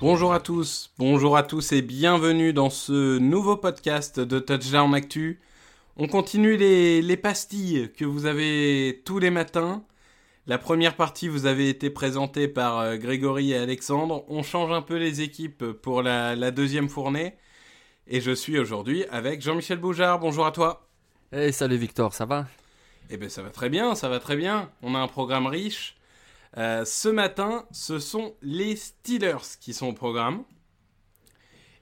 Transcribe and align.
Bonjour 0.00 0.32
à 0.32 0.40
tous, 0.40 0.90
bonjour 0.98 1.36
à 1.36 1.44
tous 1.44 1.70
et 1.72 1.82
bienvenue 1.82 2.52
dans 2.52 2.70
ce 2.70 3.18
nouveau 3.18 3.56
podcast 3.56 4.18
de 4.18 4.40
Touchdown 4.40 4.92
Actu. 4.92 5.40
On 5.96 6.08
continue 6.08 6.56
les, 6.56 7.00
les 7.00 7.16
pastilles 7.16 7.92
que 7.96 8.04
vous 8.04 8.26
avez 8.26 9.02
tous 9.04 9.20
les 9.20 9.30
matins. 9.30 9.84
La 10.48 10.58
première 10.58 10.96
partie 10.96 11.28
vous 11.28 11.46
avait 11.46 11.68
été 11.68 11.90
présentée 11.90 12.48
par 12.48 12.78
euh, 12.78 12.96
Grégory 12.96 13.52
et 13.52 13.56
Alexandre. 13.56 14.24
On 14.28 14.42
change 14.42 14.72
un 14.72 14.82
peu 14.82 14.96
les 14.96 15.20
équipes 15.20 15.64
pour 15.64 16.02
la, 16.02 16.34
la 16.34 16.50
deuxième 16.50 16.88
fournée. 16.88 17.34
Et 18.08 18.20
je 18.20 18.32
suis 18.32 18.58
aujourd'hui 18.58 19.04
avec 19.12 19.42
Jean-Michel 19.42 19.78
Boujard. 19.78 20.18
Bonjour 20.18 20.44
à 20.44 20.50
toi. 20.50 20.89
Hey, 21.32 21.52
salut 21.52 21.76
Victor, 21.76 22.12
ça 22.12 22.24
va? 22.26 22.48
Eh 23.08 23.16
bien 23.16 23.28
ça 23.28 23.40
va 23.42 23.50
très 23.50 23.68
bien, 23.68 23.94
ça 23.94 24.08
va 24.08 24.18
très 24.18 24.36
bien. 24.36 24.70
On 24.82 24.96
a 24.96 24.98
un 24.98 25.06
programme 25.06 25.46
riche. 25.46 25.96
Euh, 26.56 26.84
ce 26.84 27.08
matin, 27.08 27.66
ce 27.70 28.00
sont 28.00 28.34
les 28.42 28.74
Steelers 28.74 29.56
qui 29.60 29.72
sont 29.72 29.86
au 29.86 29.92
programme. 29.92 30.42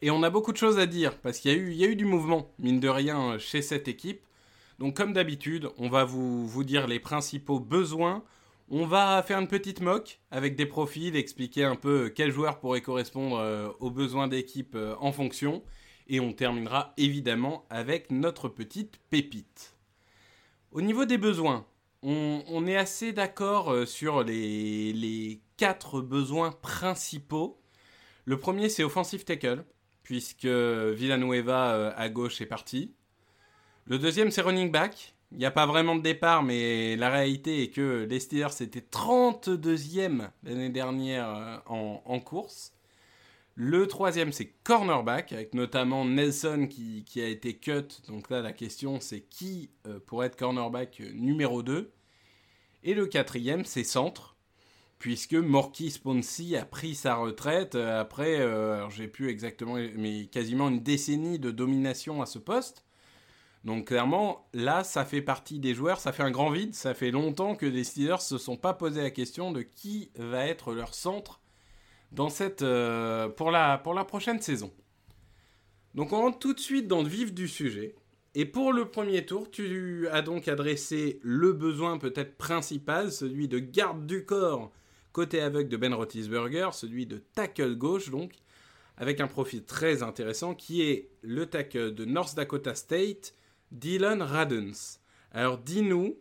Et 0.03 0.11
on 0.11 0.23
a 0.23 0.29
beaucoup 0.29 0.53
de 0.53 0.59
choses 0.59 0.79
à 0.79 0.85
dire 0.85 1.19
parce 1.19 1.39
qu'il 1.39 1.51
y, 1.51 1.85
a 1.85 1.89
eu- 1.89 1.97
du 1.97 2.05
mouvement, 2.05 2.51
mine 2.59 2.79
de 2.79 2.89
rien, 2.91 3.39
chez 3.39 3.63
cette 3.63 3.89
équipe. 3.89 4.21
Donc 4.79 4.95
comme 4.95 5.15
d'habitude, 5.15 5.71
on 5.79 5.89
va 5.89 6.05
vous, 6.05 6.63
dire 6.63 6.87
les 6.87 7.01
principaux 7.01 7.59
besoins. 7.59 8.23
On 8.71 8.85
va 8.85 9.23
faire 9.23 9.39
une 9.39 9.49
petite 9.49 9.81
mock 9.81 10.21
avec 10.31 10.57
des 10.57 10.67
profils, 10.67 11.17
expliquer 11.17 11.65
un 11.65 11.75
peu 11.77 12.13
quel 12.15 12.31
joueur 12.33 12.61
pourrait 12.61 12.83
correspondre 12.83 13.39
euh, 13.39 13.71
aux 13.81 13.91
besoins 13.91 14.29
d'équipe 14.29 14.75
euh, 14.75 14.95
en 15.01 15.11
fonction. 15.11 15.63
Et 16.09 16.21
on 16.21 16.33
terminera 16.33 16.95
évidemment 16.97 17.67
avec 17.71 18.11
notre 18.11 18.49
petite 18.49 18.99
pépite. 19.11 19.77
Au 20.73 20.81
niveau 20.81 21.05
des 21.05 21.19
besoins, 21.19 21.67
on, 22.03 22.67
est 22.67 22.77
assez 22.77 23.13
d'accord 23.13 23.73
euh, 23.73 23.87
sur 23.87 24.23
les, 24.23 25.41
quatre 25.57 26.01
besoins 26.01 26.53
principaux. 26.53 27.61
Le 28.25 28.39
premier, 28.39 28.69
c'est 28.69 28.85
offensive 28.85 29.25
tackle, 29.25 29.65
puisque 30.03 30.47
Villanueva 30.47 31.75
euh, 31.75 31.93
à 31.97 32.09
gauche 32.09 32.41
est 32.41 32.47
parti. 32.47 32.95
Le 33.87 33.99
deuxième, 33.99 34.31
c'est 34.31 34.43
running 34.43 34.71
back. 34.71 35.15
Il 35.33 35.39
n'y 35.39 35.47
a 35.47 35.51
pas 35.51 35.67
vraiment 35.67 35.97
de 35.97 36.03
départ, 36.03 36.43
mais 36.43 36.97
la 36.97 37.11
réalité 37.11 37.63
est 37.63 37.71
que 37.71 38.07
les 38.09 38.21
Steelers 38.21 38.63
étaient 38.63 38.81
32e 38.81 40.31
l'année 40.43 40.71
dernière 40.71 41.63
euh, 41.71 41.97
en 42.05 42.21
course. 42.21 42.73
Le 43.61 43.89
troisième, 43.89 44.31
c'est 44.31 44.55
cornerback, 44.63 45.33
avec 45.33 45.53
notamment 45.53 46.05
Nelson 46.05 46.69
qui, 46.71 47.05
a 47.21 47.27
été 47.27 47.55
cut. 47.55 47.89
Donc 48.07 48.31
là, 48.31 48.41
la 48.41 48.53
question, 48.53 49.01
c'est 49.01 49.23
qui 49.23 49.73
euh, 49.89 49.99
pourrait 49.99 50.29
être 50.29 50.37
cornerback 50.37 51.01
euh, 51.01 51.11
numéro 51.13 51.65
2 51.65 51.91
Et 52.85 52.95
le 52.95 53.07
quatrième, 53.07 53.65
c'est 53.65 53.83
centre, 53.83 54.37
puisque 55.01 55.35
Morky 55.35 55.91
Sponsi 55.91 56.55
a 56.55 56.65
pris 56.65 56.95
sa 56.95 57.17
retraite 57.17 57.75
euh, 57.75 58.01
après, 58.01 58.39
euh, 58.39 58.89
j'ai 58.91 59.09
plus 59.09 59.29
exactement, 59.29 59.75
mais 59.97 60.27
quasiment 60.27 60.69
une 60.69 60.85
décennie 60.85 61.41
de 61.41 61.51
domination 61.51 62.23
à 62.23 62.27
ce 62.27 62.39
poste. 62.39 62.85
Donc 63.65 63.89
clairement, 63.89 64.49
là, 64.53 64.85
ça 64.85 65.05
fait 65.05 65.21
partie 65.21 65.59
des 65.59 65.75
joueurs, 65.75 65.99
ça 65.99 66.13
fait 66.13 66.23
un 66.23 66.31
grand 66.31 66.51
vide. 66.51 66.77
Ça 66.77 66.95
fait 66.95 67.11
longtemps 67.11 67.57
que 67.57 67.67
les 67.67 67.83
Steelers 67.83 68.21
se 68.21 68.39
sont 68.39 68.57
pas 68.57 68.73
posé 68.73 69.03
la 69.03 69.11
question 69.11 69.51
de 69.51 69.63
qui 69.63 70.13
va 70.15 70.47
être 70.47 70.75
leur 70.75 70.95
centre 70.95 71.41
dans 72.13 72.29
cette, 72.29 72.63
euh, 72.63 73.29
pour, 73.29 73.51
la, 73.51 73.79
pour 73.79 73.95
la 73.95 74.05
prochaine 74.05 74.41
saison. 74.41 74.73
Donc 75.95 76.13
on 76.13 76.23
rentre 76.23 76.39
tout 76.39 76.55
de 76.55 76.61
suite 76.61 76.87
dans 76.87 77.03
le 77.03 77.09
vif 77.09 77.33
du 77.33 77.49
sujet. 77.49 77.95
Et 78.35 78.45
pour 78.45 78.73
le 78.73 78.85
premier 78.85 79.27
tour, 79.27 79.51
tu 79.51 80.07
as 80.09 80.23
donc 80.23 80.49
adressé 80.49 81.19
le 81.23 81.53
besoin 81.53 81.99
peut-être 81.99 82.37
principal, 82.37 83.11
celui 83.11 83.49
de 83.49 83.59
garde 83.59 84.07
du 84.07 84.25
corps 84.25 84.71
côté 85.13 85.41
aveugle 85.41 85.69
de 85.69 85.77
Ben 85.77 85.93
Roethlisberger, 85.95 86.69
celui 86.73 87.05
de 87.05 87.19
tackle 87.19 87.75
gauche 87.75 88.11
donc, 88.11 88.35
avec 88.97 89.21
un 89.21 89.27
profil 89.27 89.65
très 89.65 90.05
intéressant 90.05 90.55
qui 90.55 90.83
est 90.83 91.11
le 91.23 91.47
tackle 91.47 91.93
de 91.93 92.05
North 92.05 92.37
Dakota 92.37 92.77
State, 92.77 93.35
Dylan 93.73 94.23
Radens. 94.23 95.01
Alors 95.33 95.59
dis-nous, 95.59 96.17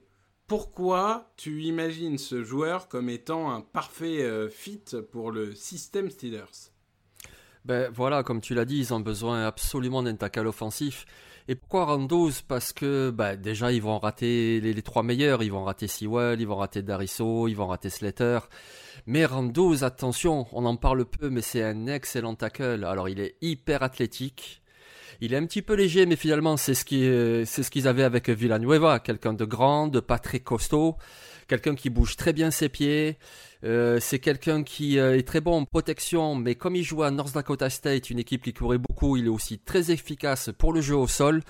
pourquoi 0.47 1.29
tu 1.35 1.61
imagines 1.63 2.17
ce 2.17 2.43
joueur 2.43 2.87
comme 2.87 3.09
étant 3.09 3.51
un 3.51 3.61
parfait 3.61 4.21
euh, 4.23 4.49
fit 4.49 4.83
pour 5.11 5.31
le 5.31 5.53
système 5.53 6.09
Steelers? 6.09 6.71
Ben 7.65 7.91
voilà, 7.93 8.23
comme 8.23 8.39
tu 8.39 8.53
l'as 8.53 8.63
dit, 8.63 8.77
ils 8.77 8.93
ont 8.93 9.01
besoin 9.01 9.45
absolument 9.45 10.01
d'un 10.01 10.15
tackle 10.15 10.47
offensif. 10.47 11.05
Et 11.49 11.55
pourquoi 11.55 11.97
12 11.97 12.41
Parce 12.41 12.71
que 12.71 13.09
ben, 13.09 13.35
déjà, 13.35 13.73
ils 13.73 13.81
vont 13.81 13.99
rater 13.99 14.61
les, 14.61 14.81
trois 14.81 15.03
meilleurs. 15.03 15.43
Ils 15.43 15.51
vont 15.51 15.65
rater 15.65 15.87
Sewell, 15.87 16.39
ils 16.39 16.47
vont 16.47 16.55
rater 16.55 16.81
Dariso, 16.81 17.47
ils 17.49 17.55
vont 17.55 17.67
rater 17.67 17.89
Slater. 17.89 18.39
Mais 19.05 19.25
12, 19.27 19.83
attention, 19.83 20.47
on 20.53 20.65
en 20.65 20.77
parle 20.77 21.05
peu, 21.05 21.29
mais 21.29 21.41
c'est 21.41 21.63
un 21.63 21.87
excellent 21.87 22.35
tackle. 22.35 22.85
Alors, 22.85 23.09
il 23.09 23.19
est 23.19 23.35
hyper 23.41 23.83
athlétique. 23.83 24.61
Il 25.21 25.33
est 25.33 25.37
un 25.37 25.45
petit 25.45 25.61
peu 25.61 25.73
léger, 25.73 26.05
mais 26.05 26.15
finalement, 26.15 26.57
c'est 26.57 26.73
ce 26.73 26.85
qui, 26.85 27.05
euh, 27.05 27.45
ce 27.45 27.61
qu'ils 27.69 27.87
avaient 27.87 28.03
avec 28.03 28.29
Villanueva. 28.29 28.99
Quelqu'un 28.99 29.33
de 29.33 29.45
grand, 29.45 29.87
de 29.87 29.99
pas 29.99 30.19
très 30.19 30.39
costaud. 30.39 30.95
Quelqu'un 31.47 31.75
qui 31.75 31.89
bouge 31.89 32.15
très 32.17 32.33
bien 32.33 32.51
ses 32.51 32.69
pieds. 32.69 33.17
Euh, 33.63 33.99
c'est 33.99 34.19
quelqu'un 34.19 34.63
qui 34.63 34.99
euh, 34.99 35.17
est 35.17 35.27
très 35.27 35.41
bon 35.41 35.61
en 35.61 35.65
protection, 35.65 36.35
mais 36.35 36.55
comme 36.55 36.75
il 36.75 36.83
joue 36.83 37.03
à 37.03 37.11
North 37.11 37.33
Dakota 37.33 37.69
State, 37.69 38.09
une 38.09 38.19
équipe 38.19 38.43
qui 38.43 38.53
courait 38.53 38.77
beaucoup, 38.77 39.17
il 39.17 39.25
est 39.25 39.29
aussi 39.29 39.57
très 39.57 39.91
efficace 39.91 40.51
pour 40.57 40.73
le 40.73 40.81
jeu 40.81 40.95
au 40.95 41.07
sol, 41.07 41.41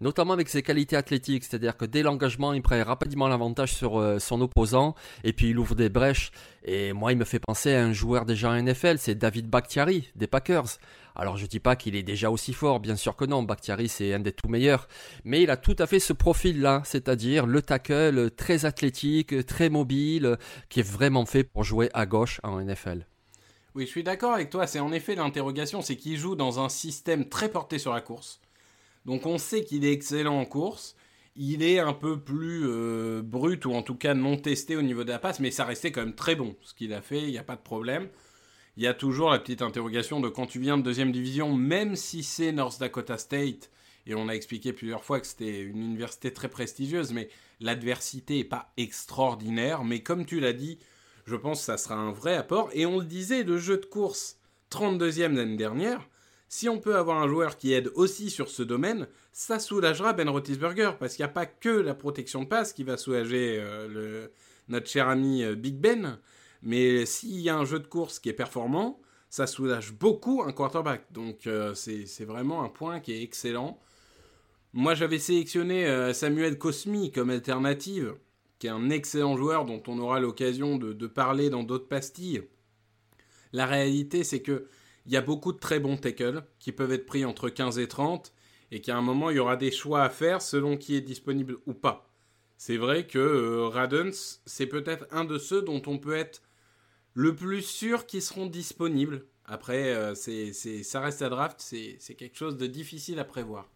notamment 0.00 0.34
avec 0.34 0.48
ses 0.48 0.62
qualités 0.62 0.96
athlétiques, 0.96 1.44
c'est-à-dire 1.44 1.76
que 1.76 1.86
dès 1.86 2.02
l'engagement, 2.02 2.52
il 2.52 2.62
prend 2.62 2.82
rapidement 2.84 3.28
l'avantage 3.28 3.72
sur 3.72 3.98
euh, 3.98 4.18
son 4.18 4.40
opposant, 4.42 4.94
et 5.22 5.32
puis 5.32 5.50
il 5.50 5.58
ouvre 5.58 5.74
des 5.74 5.88
brèches. 5.88 6.32
Et 6.66 6.92
moi, 6.92 7.12
il 7.12 7.18
me 7.18 7.24
fait 7.24 7.40
penser 7.40 7.74
à 7.74 7.84
un 7.84 7.92
joueur 7.92 8.26
déjà 8.26 8.50
en 8.50 8.62
NFL, 8.62 8.98
c'est 8.98 9.14
David 9.14 9.48
Bakhtiari 9.48 10.10
des 10.16 10.26
Packers. 10.26 10.78
Alors 11.16 11.36
je 11.36 11.46
dis 11.46 11.60
pas 11.60 11.76
qu'il 11.76 11.94
est 11.94 12.02
déjà 12.02 12.28
aussi 12.30 12.52
fort, 12.52 12.80
bien 12.80 12.96
sûr 12.96 13.14
que 13.14 13.24
non, 13.24 13.44
Bakhtiari 13.44 13.88
c'est 13.88 14.14
un 14.14 14.18
des 14.18 14.32
tout 14.32 14.48
meilleurs, 14.48 14.88
mais 15.24 15.42
il 15.42 15.50
a 15.50 15.56
tout 15.56 15.76
à 15.78 15.86
fait 15.86 16.00
ce 16.00 16.12
profil-là, 16.12 16.82
c'est-à-dire 16.84 17.46
le 17.46 17.62
tackle 17.62 18.32
très 18.32 18.64
athlétique, 18.64 19.46
très 19.46 19.68
mobile, 19.68 20.36
qui 20.68 20.80
est 20.80 20.88
vraiment 20.88 21.24
fait 21.24 21.44
pour 21.54 21.64
jouer 21.64 21.88
à 21.94 22.04
gauche 22.04 22.40
en 22.42 22.60
NFL. 22.60 23.06
Oui, 23.74 23.86
je 23.86 23.90
suis 23.90 24.02
d'accord 24.02 24.34
avec 24.34 24.50
toi. 24.50 24.66
C'est 24.66 24.80
en 24.80 24.92
effet 24.92 25.14
l'interrogation, 25.14 25.82
c'est 25.82 25.96
qu'il 25.96 26.18
joue 26.18 26.34
dans 26.34 26.60
un 26.60 26.68
système 26.68 27.28
très 27.28 27.48
porté 27.48 27.78
sur 27.78 27.94
la 27.94 28.00
course. 28.00 28.40
Donc 29.06 29.24
on 29.24 29.38
sait 29.38 29.64
qu'il 29.64 29.84
est 29.84 29.92
excellent 29.92 30.38
en 30.38 30.44
course. 30.44 30.96
Il 31.36 31.62
est 31.62 31.78
un 31.78 31.92
peu 31.92 32.20
plus 32.20 32.64
euh, 32.66 33.22
brut 33.22 33.64
ou 33.66 33.72
en 33.72 33.82
tout 33.82 33.94
cas 33.94 34.14
non 34.14 34.36
testé 34.36 34.76
au 34.76 34.82
niveau 34.82 35.04
de 35.04 35.10
la 35.10 35.18
passe, 35.18 35.40
mais 35.40 35.50
ça 35.50 35.64
restait 35.64 35.92
quand 35.92 36.02
même 36.02 36.14
très 36.14 36.34
bon 36.34 36.56
ce 36.62 36.74
qu'il 36.74 36.92
a 36.92 37.00
fait. 37.00 37.22
Il 37.22 37.30
n'y 37.30 37.38
a 37.38 37.44
pas 37.44 37.56
de 37.56 37.62
problème. 37.62 38.08
Il 38.76 38.82
y 38.82 38.88
a 38.88 38.94
toujours 38.94 39.30
la 39.30 39.38
petite 39.38 39.62
interrogation 39.62 40.20
de 40.20 40.28
quand 40.28 40.46
tu 40.46 40.58
viens 40.58 40.76
de 40.76 40.82
deuxième 40.82 41.12
division, 41.12 41.54
même 41.54 41.94
si 41.94 42.24
c'est 42.24 42.50
North 42.50 42.80
Dakota 42.80 43.16
State, 43.18 43.70
et 44.06 44.14
on 44.16 44.28
a 44.28 44.32
expliqué 44.32 44.72
plusieurs 44.72 45.04
fois 45.04 45.20
que 45.20 45.26
c'était 45.26 45.62
une 45.62 45.82
université 45.82 46.32
très 46.32 46.48
prestigieuse, 46.48 47.12
mais 47.12 47.28
l'adversité 47.60 48.40
est 48.40 48.44
pas 48.44 48.72
extraordinaire, 48.76 49.84
mais 49.84 50.00
comme 50.00 50.26
tu 50.26 50.40
l'as 50.40 50.52
dit, 50.52 50.78
je 51.24 51.36
pense 51.36 51.60
que 51.60 51.64
ça 51.66 51.76
sera 51.76 51.96
un 51.96 52.12
vrai 52.12 52.34
apport. 52.36 52.70
Et 52.72 52.86
on 52.86 52.98
le 52.98 53.04
disait, 53.04 53.42
le 53.42 53.58
jeu 53.58 53.78
de 53.78 53.86
course 53.86 54.38
32e 54.70 55.34
l'année 55.34 55.56
dernière, 55.56 56.08
si 56.48 56.68
on 56.68 56.78
peut 56.78 56.96
avoir 56.96 57.20
un 57.22 57.28
joueur 57.28 57.56
qui 57.56 57.72
aide 57.72 57.90
aussi 57.94 58.30
sur 58.30 58.48
ce 58.48 58.62
domaine, 58.62 59.08
ça 59.32 59.58
soulagera 59.58 60.12
Ben 60.12 60.28
Roethlisberger, 60.28 60.92
parce 60.98 61.16
qu'il 61.16 61.24
n'y 61.24 61.30
a 61.30 61.32
pas 61.32 61.46
que 61.46 61.68
la 61.68 61.94
protection 61.94 62.42
de 62.42 62.48
passe 62.48 62.72
qui 62.72 62.84
va 62.84 62.96
soulager 62.96 63.58
euh, 63.60 64.28
notre 64.68 64.86
cher 64.86 65.08
ami 65.08 65.42
euh, 65.42 65.56
Big 65.56 65.74
Ben, 65.74 66.20
mais 66.62 67.06
s'il 67.06 67.40
y 67.40 67.48
a 67.48 67.56
un 67.56 67.64
jeu 67.64 67.80
de 67.80 67.86
course 67.86 68.20
qui 68.20 68.28
est 68.28 68.34
performant, 68.34 69.00
ça 69.30 69.48
soulage 69.48 69.92
beaucoup 69.92 70.42
un 70.46 70.52
quarterback. 70.52 71.06
Donc 71.10 71.48
euh, 71.48 71.74
c'est 71.74 72.24
vraiment 72.24 72.62
un 72.62 72.68
point 72.68 73.00
qui 73.00 73.12
est 73.12 73.22
excellent. 73.22 73.80
Moi 74.72 74.94
j'avais 74.94 75.18
sélectionné 75.18 76.12
Samuel 76.14 76.58
Cosmi 76.58 77.12
comme 77.12 77.30
alternative, 77.30 78.14
qui 78.58 78.66
est 78.66 78.70
un 78.70 78.90
excellent 78.90 79.36
joueur 79.36 79.64
dont 79.64 79.82
on 79.86 79.98
aura 79.98 80.20
l'occasion 80.20 80.78
de, 80.78 81.06
parler 81.06 81.50
dans 81.50 81.62
d'autres 81.62 81.88
pastilles. 81.88 82.42
La 83.52 83.66
réalité, 83.66 84.24
c'est 84.24 84.42
que 84.42 84.68
il 85.06 85.12
y 85.12 85.16
a 85.16 85.22
beaucoup 85.22 85.52
de 85.52 85.58
très 85.58 85.80
bons 85.80 85.98
tackles 85.98 86.42
qui 86.58 86.72
peuvent 86.72 86.92
être 86.92 87.04
pris 87.04 87.24
entre 87.24 87.50
15 87.50 87.78
et 87.78 87.88
30 87.88 88.32
et 88.70 88.80
qu'à 88.80 88.96
un 88.96 89.02
moment, 89.02 89.30
il 89.30 89.36
y 89.36 89.38
aura 89.38 89.56
des 89.56 89.70
choix 89.70 90.02
à 90.02 90.08
faire 90.08 90.40
selon 90.40 90.78
qui 90.78 90.96
est 90.96 91.02
disponible 91.02 91.58
ou 91.66 91.74
pas. 91.74 92.10
C'est 92.56 92.78
vrai 92.78 93.06
que 93.06 93.18
euh, 93.18 93.68
Radens, 93.68 94.40
c'est 94.46 94.66
peut-être 94.66 95.06
un 95.10 95.24
de 95.24 95.36
ceux 95.38 95.60
dont 95.60 95.82
on 95.86 95.98
peut 95.98 96.14
être 96.14 96.42
le 97.12 97.34
plus 97.34 97.62
sûr 97.62 98.06
qu'ils 98.06 98.22
seront 98.22 98.46
disponibles. 98.46 99.26
Après, 99.44 99.92
euh, 99.92 100.14
c'est, 100.14 100.52
ça 100.82 101.00
reste 101.00 101.20
à 101.20 101.28
draft, 101.28 101.60
c'est 101.60 102.14
quelque 102.16 102.36
chose 102.36 102.56
de 102.56 102.66
difficile 102.66 103.18
à 103.18 103.24
prévoir. 103.24 103.70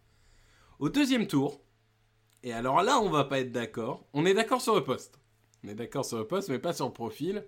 Au 0.78 0.88
deuxième 0.88 1.26
tour, 1.26 1.60
et 2.42 2.52
alors 2.52 2.82
là, 2.82 3.00
on 3.00 3.10
va 3.10 3.24
pas 3.24 3.40
être 3.40 3.52
d'accord. 3.52 4.06
On 4.12 4.24
est 4.26 4.34
d'accord 4.34 4.60
sur 4.60 4.74
le 4.74 4.84
poste. 4.84 5.18
On 5.64 5.68
est 5.68 5.74
d'accord 5.74 6.04
sur 6.04 6.18
le 6.18 6.26
poste, 6.26 6.48
mais 6.48 6.58
pas 6.58 6.72
sur 6.72 6.86
le 6.86 6.92
profil. 6.92 7.44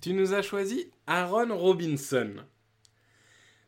Tu 0.00 0.12
nous 0.12 0.34
as 0.34 0.42
choisi 0.42 0.90
Aaron 1.06 1.56
Robinson. 1.56 2.34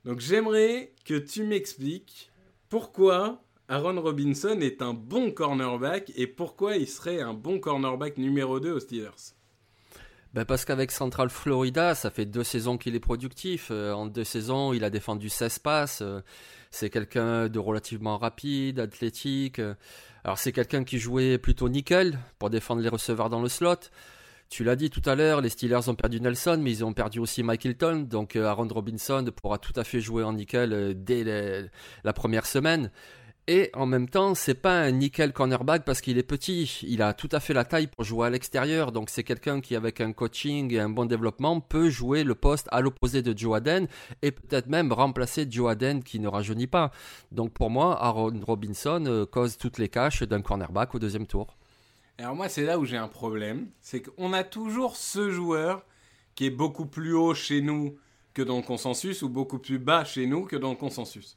Donc 0.05 0.21
j'aimerais 0.21 0.93
que 1.05 1.15
tu 1.19 1.45
m'expliques 1.45 2.31
pourquoi 2.69 3.43
Aaron 3.69 4.01
Robinson 4.01 4.59
est 4.61 4.83
un 4.83 4.95
bon 4.95 5.31
cornerback 5.31 6.13
et 6.17 6.27
pourquoi 6.27 6.77
il 6.77 6.89
serait 6.89 7.21
un 7.21 7.35
bon 7.35 7.61
cornerback 7.61 8.17
numéro 8.19 8.59
2 8.59 8.73
aux 8.73 8.81
Steelers. 8.81 9.35
Ben 10.33 10.45
parce 10.45 10.65
qu'avec 10.65 10.93
Central 10.93 11.29
Florida, 11.29 11.97
ça 11.97 12.11
fait 12.11 12.25
deux 12.25 12.45
saisons 12.45 12.79
qu'il 12.79 12.95
est 12.95 13.01
productif. 13.01 13.69
Euh, 13.73 13.93
en 13.93 14.07
deux 14.07 14.25
saisons, 14.25 14.73
il 14.73 14.85
a 14.85 14.91
défendu 14.91 15.29
16 15.29 15.59
passes. 15.59 16.03
Euh, 16.03 16.21
c'est 16.71 16.89
quelqu'un 16.89 17.49
de 17.49 17.59
relativement 17.59 18.17
rapide, 18.17 18.79
athlétique. 18.79 19.61
Alors 20.25 20.39
c'est 20.39 20.53
quelqu'un 20.53 20.85
qui 20.85 20.99
jouait 20.99 21.39
plutôt 21.39 21.69
nickel 21.69 22.19
pour 22.39 22.51
défendre 22.51 22.83
les 22.83 22.89
receveurs 22.89 23.31
dans 23.31 23.41
le 23.41 23.49
slot. 23.49 23.77
Tu 24.51 24.65
l'as 24.65 24.75
dit 24.75 24.91
tout 24.91 25.03
à 25.05 25.15
l'heure, 25.15 25.41
les 25.41 25.49
Steelers 25.49 25.89
ont 25.89 25.95
perdu 25.95 26.21
Nelson, 26.21 26.59
mais 26.61 26.73
ils 26.73 26.85
ont 26.85 26.93
perdu 26.93 27.21
aussi 27.21 27.45
Mike 27.45 27.65
Hilton. 27.65 28.01
Donc 28.01 28.35
euh, 28.35 28.47
Aaron 28.47 28.67
Robinson 28.69 29.25
pourra 29.35 29.59
tout 29.59 29.73
à 29.77 29.85
fait 29.85 30.01
jouer 30.01 30.25
en 30.25 30.33
nickel 30.33 30.73
euh, 30.73 30.93
dès 30.95 31.71
la 32.03 32.13
première 32.13 32.47
semaine. 32.47 32.91
Et 33.47 33.71
en 33.75 33.87
même 33.87 34.09
temps, 34.09 34.35
c'est 34.35 34.55
pas 34.55 34.81
un 34.81 34.93
nickel 34.93 35.33
cornerback 35.33 35.85
parce 35.85 36.01
qu'il 36.01 36.19
est 36.19 36.23
petit. 36.23 36.81
Il 36.83 37.03
a 37.03 37.13
tout 37.15 37.29
à 37.33 37.41
fait 37.41 37.53
la 37.53 37.65
taille 37.65 37.89
pour 37.89 38.05
jouer 38.05 38.29
à 38.29 38.31
l'extérieur. 38.31 38.93
Donc 38.93 39.11
c'est 39.11 39.25
quelqu'un 39.25 39.61
qui, 39.61 39.75
avec 39.75 40.01
un 40.01 40.13
coaching 40.13 40.73
et 40.73 40.79
un 40.79 40.89
bon 40.89 41.05
développement, 41.05 41.61
peut 41.61 41.91
jouer 41.91 42.23
le 42.23 42.35
poste 42.35 42.69
à 42.71 42.81
l'opposé 42.81 43.23
de 43.23 43.37
Joe 43.37 43.57
Aden 43.57 43.89
et 44.23 44.31
peut-être 44.31 44.69
même 44.69 44.93
remplacer 44.93 45.47
Joe 45.51 45.71
Aden 45.71 46.03
qui 46.03 46.21
ne 46.21 46.29
rajeunit 46.29 46.69
pas. 46.69 46.93
Donc 47.33 47.53
pour 47.53 47.71
moi, 47.71 48.01
Aaron 48.01 48.41
Robinson 48.47 49.05
euh, 49.07 49.27
cause 49.27 49.57
toutes 49.57 49.79
les 49.79 49.89
caches 49.89 50.23
d'un 50.23 50.43
cornerback 50.43 50.95
au 50.95 50.99
deuxième 50.99 51.27
tour. 51.27 51.57
Alors 52.19 52.37
moi, 52.37 52.49
c'est 52.49 52.65
là 52.65 52.79
où 52.79 52.85
j'ai 52.85 52.99
un 52.99 53.09
problème. 53.09 53.69
C'est 53.81 54.03
qu'on 54.03 54.33
a 54.33 54.45
toujours 54.45 54.97
ce 54.97 55.31
joueur 55.31 55.85
qui 56.35 56.47
est 56.47 56.51
beaucoup 56.51 56.87
plus 56.87 57.15
haut 57.15 57.35
chez 57.35 57.63
nous 57.63 57.97
que 58.35 58.43
dans 58.43 58.57
le 58.57 58.63
consensus 58.63 59.23
ou 59.23 59.29
beaucoup 59.29 59.59
plus 59.59 59.79
bas 59.79 60.05
chez 60.05 60.27
nous 60.27 60.45
que 60.45 60.57
dans 60.57 60.71
le 60.71 60.77
consensus. 60.77 61.37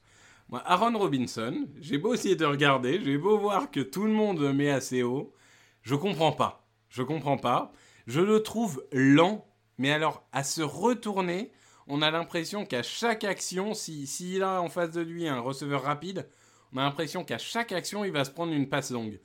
Aaron 0.66 0.98
Robinson, 0.98 1.68
j'ai 1.80 1.98
beau 1.98 2.14
essayer 2.14 2.36
de 2.36 2.46
regarder, 2.46 3.02
j'ai 3.04 3.18
beau 3.18 3.38
voir 3.38 3.72
que 3.72 3.80
tout 3.80 4.06
le 4.06 4.12
monde 4.12 4.54
met 4.54 4.70
assez 4.70 5.04
haut, 5.04 5.34
je 5.82 5.96
comprends 5.96 6.32
pas. 6.32 6.66
Je 6.90 7.02
comprends 7.02 7.38
pas. 7.38 7.72
Je 8.06 8.22
le 8.22 8.44
trouve 8.44 8.86
lent, 8.92 9.48
mais 9.78 9.92
alors 9.92 10.28
à 10.32 10.44
se 10.44 10.62
retourner, 10.62 11.52
on 11.88 12.02
a 12.02 12.12
l'impression 12.12 12.66
qu'à 12.66 12.84
chaque 12.84 13.24
action, 13.24 13.74
s'il 13.74 14.08
si, 14.08 14.42
a 14.42 14.62
en 14.62 14.70
face 14.70 14.92
de 14.92 15.02
lui 15.02 15.28
un 15.28 15.40
receveur 15.40 15.84
rapide, 15.84 16.28
on 16.72 16.78
a 16.78 16.84
l'impression 16.84 17.24
qu'à 17.24 17.38
chaque 17.38 17.72
action, 17.72 18.06
il 18.06 18.12
va 18.12 18.26
se 18.26 18.32
prendre 18.32 18.54
une 18.54 18.70
passe 18.70 18.92
longue. 18.92 19.20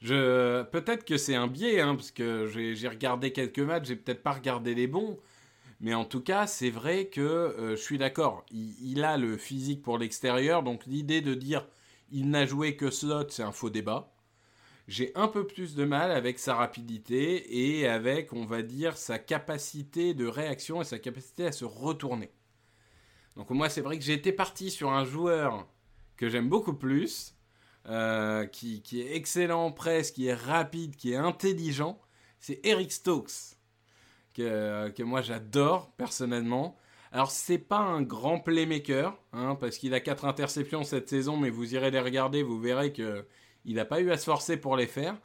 Je... 0.00 0.62
Peut-être 0.64 1.04
que 1.04 1.16
c'est 1.16 1.34
un 1.34 1.46
biais, 1.46 1.80
hein, 1.80 1.94
parce 1.94 2.10
que 2.10 2.46
j'ai 2.46 2.88
regardé 2.88 3.32
quelques 3.32 3.58
matchs, 3.58 3.88
j'ai 3.88 3.96
peut-être 3.96 4.22
pas 4.22 4.32
regardé 4.32 4.74
les 4.74 4.86
bons. 4.86 5.18
Mais 5.84 5.92
en 5.92 6.06
tout 6.06 6.22
cas, 6.22 6.46
c'est 6.46 6.70
vrai 6.70 7.08
que 7.08 7.20
euh, 7.20 7.76
je 7.76 7.82
suis 7.82 7.98
d'accord. 7.98 8.46
Il, 8.50 9.04
a 9.04 9.18
le 9.18 9.36
physique 9.36 9.82
pour 9.82 9.98
l'extérieur, 9.98 10.62
donc 10.62 10.86
l'idée 10.86 11.20
de 11.20 11.34
dire 11.34 11.68
il 12.10 12.30
n'a 12.30 12.46
joué 12.46 12.74
que 12.74 12.90
slot, 12.90 13.28
c'est 13.28 13.42
un 13.42 13.52
faux 13.52 13.68
débat. 13.68 14.10
J'ai 14.88 15.12
un 15.14 15.28
peu 15.28 15.46
plus 15.46 15.74
de 15.74 15.84
mal 15.84 16.10
avec 16.10 16.38
sa 16.38 16.54
rapidité 16.54 17.76
et 17.78 17.86
avec, 17.86 18.32
on 18.32 18.46
va 18.46 18.62
dire, 18.62 18.96
sa 18.96 19.18
capacité 19.18 20.14
de 20.14 20.26
réaction 20.26 20.80
et 20.80 20.84
sa 20.86 20.98
capacité 20.98 21.44
à 21.44 21.52
se 21.52 21.66
retourner. 21.66 22.30
Donc 23.36 23.50
moi, 23.50 23.68
c'est 23.68 23.82
vrai 23.82 23.98
que 23.98 24.04
j'ai 24.04 24.14
été 24.14 24.32
parti 24.32 24.70
sur 24.70 24.90
un 24.90 25.04
joueur 25.04 25.68
que 26.16 26.30
j'aime 26.30 26.48
beaucoup 26.48 26.74
plus, 26.74 27.36
euh, 27.90 28.46
qui, 28.46 28.80
est 28.94 29.16
excellent 29.16 29.66
en 29.66 29.70
presse, 29.70 30.12
qui 30.12 30.28
est 30.28 30.34
rapide, 30.34 30.96
qui 30.96 31.12
est 31.12 31.16
intelligent, 31.16 32.00
c'est 32.40 32.60
Eric 32.64 32.90
Stokes, 32.90 33.58
que, 34.34 34.90
que 34.90 35.02
moi 35.02 35.22
j'adore 35.22 35.90
personnellement. 35.96 36.76
Alors 37.12 37.30
c'est 37.30 37.58
pas 37.58 37.78
un 37.78 38.02
grand 38.02 38.40
playmaker, 38.40 39.16
hein, 39.32 39.56
parce 39.60 39.78
qu'il 39.78 39.94
a 39.94 40.00
4 40.00 40.24
interceptions 40.24 40.82
cette 40.82 41.08
saison, 41.08 41.36
mais 41.36 41.50
vous 41.50 41.74
irez 41.74 41.90
les 41.90 42.00
regarder, 42.00 42.42
vous 42.42 42.60
verrez 42.60 42.92
que 42.92 43.24
il 43.64 43.76
n'a 43.76 43.84
pas 43.84 44.00
eu 44.00 44.10
à 44.10 44.18
se 44.18 44.24
forcer 44.24 44.56
pour 44.56 44.76
les 44.76 44.86
faire. 44.86 45.16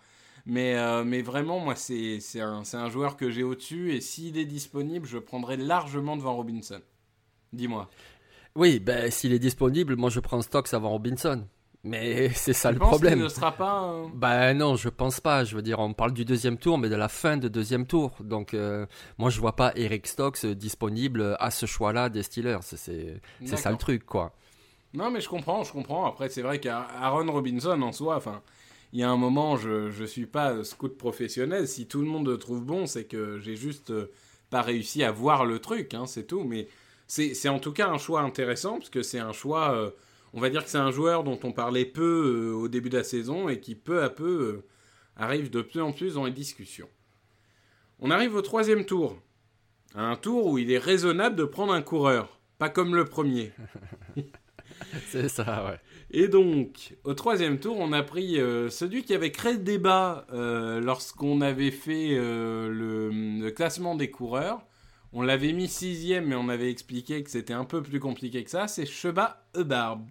Mais, 0.45 0.75
euh, 0.77 1.03
mais 1.03 1.21
vraiment, 1.21 1.59
moi, 1.59 1.75
c'est 1.75 2.19
un, 2.39 2.63
un, 2.73 2.89
joueur 2.89 3.17
que 3.17 3.29
j'ai 3.29 3.43
au-dessus, 3.43 3.93
et 3.93 4.01
s'il 4.01 4.37
est 4.37 4.45
disponible, 4.45 5.05
je 5.05 5.17
prendrai 5.17 5.57
largement 5.57 6.15
devant 6.15 6.35
Robinson. 6.35 6.81
Dis-moi. 7.51 7.89
Oui, 8.55 8.79
ben, 8.79 9.11
s'il 9.11 9.33
est 9.33 9.39
disponible, 9.39 9.95
moi 9.95 10.09
je 10.09 10.19
prends 10.19 10.41
Stokes 10.41 10.73
avant 10.73 10.89
Robinson. 10.89 11.47
Mais 11.83 12.29
c'est 12.33 12.53
ça 12.53 12.71
le 12.71 12.79
problème. 12.79 13.19
ne 13.19 13.29
sera 13.29 13.51
pas. 13.51 14.03
Bah 14.13 14.53
non, 14.53 14.75
je 14.75 14.89
pense 14.89 15.19
pas. 15.19 15.43
Je 15.43 15.55
veux 15.55 15.61
dire, 15.61 15.79
on 15.79 15.93
parle 15.93 16.13
du 16.13 16.25
deuxième 16.25 16.57
tour, 16.57 16.77
mais 16.77 16.89
de 16.89 16.95
la 16.95 17.07
fin 17.07 17.37
de 17.37 17.47
deuxième 17.47 17.85
tour. 17.85 18.15
Donc, 18.19 18.53
euh, 18.53 18.85
moi, 19.17 19.29
je 19.29 19.39
vois 19.39 19.55
pas 19.55 19.71
Eric 19.75 20.07
Stokes 20.07 20.45
disponible 20.45 21.37
à 21.39 21.51
ce 21.51 21.65
choix-là 21.65 22.09
des 22.09 22.23
Steelers. 22.23 22.59
C'est 22.61 23.21
ça 23.45 23.71
le 23.71 23.77
truc, 23.77 24.05
quoi. 24.05 24.33
Non, 24.93 25.11
mais 25.11 25.21
je 25.21 25.29
comprends, 25.29 25.63
je 25.63 25.71
comprends. 25.71 26.05
Après, 26.05 26.29
c'est 26.29 26.41
vrai 26.41 26.59
qu'Aaron 26.59 27.31
Robinson 27.31 27.79
en 27.81 27.91
soi, 27.91 28.15
enfin, 28.15 28.41
il 28.91 28.99
y 28.99 29.03
a 29.03 29.09
un 29.09 29.17
moment, 29.17 29.55
je 29.55 29.91
je 29.91 30.03
suis 30.03 30.25
pas 30.25 30.63
scout 30.63 30.97
professionnel. 30.97 31.67
Si 31.67 31.87
tout 31.87 32.01
le 32.01 32.07
monde 32.07 32.27
le 32.27 32.37
trouve 32.37 32.65
bon, 32.65 32.87
c'est 32.87 33.05
que 33.05 33.37
j'ai 33.39 33.55
juste 33.55 33.91
euh, 33.91 34.11
pas 34.49 34.63
réussi 34.63 35.03
à 35.03 35.11
voir 35.11 35.45
le 35.45 35.59
truc, 35.59 35.93
hein, 35.93 36.07
c'est 36.07 36.25
tout. 36.25 36.43
Mais 36.43 36.67
c'est 37.07 37.49
en 37.49 37.59
tout 37.59 37.71
cas 37.71 37.87
un 37.87 37.97
choix 37.99 38.21
intéressant 38.21 38.79
parce 38.79 38.89
que 38.89 39.03
c'est 39.03 39.19
un 39.19 39.31
choix. 39.31 39.73
Euh, 39.73 39.91
on 40.33 40.39
va 40.39 40.49
dire 40.49 40.63
que 40.63 40.69
c'est 40.69 40.77
un 40.77 40.91
joueur 40.91 41.23
dont 41.23 41.39
on 41.43 41.51
parlait 41.51 41.85
peu 41.85 42.51
euh, 42.53 42.53
au 42.53 42.67
début 42.67 42.89
de 42.89 42.97
la 42.97 43.03
saison 43.03 43.49
et 43.49 43.59
qui 43.59 43.75
peu 43.75 44.03
à 44.03 44.09
peu 44.09 44.25
euh, 44.25 44.65
arrive 45.15 45.49
de 45.49 45.61
plus 45.61 45.81
en 45.81 45.91
plus 45.91 46.15
dans 46.15 46.25
les 46.25 46.31
discussions. 46.31 46.89
On 47.99 48.11
arrive 48.11 48.35
au 48.35 48.41
troisième 48.41 48.85
tour. 48.85 49.17
un 49.95 50.15
tour 50.15 50.45
où 50.45 50.57
il 50.57 50.71
est 50.71 50.77
raisonnable 50.77 51.35
de 51.35 51.45
prendre 51.45 51.73
un 51.73 51.81
coureur, 51.81 52.39
pas 52.57 52.69
comme 52.69 52.95
le 52.95 53.05
premier. 53.05 53.51
c'est 55.07 55.29
ça, 55.29 55.65
ouais. 55.65 55.79
Et 56.11 56.27
donc, 56.27 56.95
au 57.03 57.13
troisième 57.13 57.59
tour, 57.59 57.77
on 57.79 57.91
a 57.91 58.01
pris 58.03 58.39
euh, 58.39 58.69
celui 58.69 59.03
qui 59.03 59.13
avait 59.13 59.31
créé 59.31 59.53
le 59.53 59.59
débat 59.59 60.25
lorsqu'on 60.31 61.41
avait 61.41 61.71
fait 61.71 62.15
le, 62.15 63.49
classement 63.49 63.95
des 63.95 64.09
coureurs. 64.09 64.61
On 65.11 65.23
l'avait 65.23 65.53
mis 65.53 65.67
sixième, 65.67 66.27
mais 66.27 66.35
on 66.35 66.49
avait 66.49 66.69
expliqué 66.69 67.23
que 67.23 67.31
c'était 67.31 67.53
un 67.53 67.65
peu 67.65 67.81
plus 67.81 67.99
compliqué 67.99 68.43
que 68.43 68.51
ça. 68.51 68.67
C'est 68.67 68.85
Sheba 68.85 69.43
Ebarb. 69.55 70.07